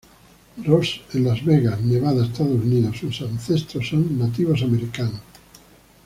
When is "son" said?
3.87-4.17